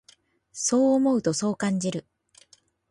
[0.51, 2.07] そう思うと、そう感じる。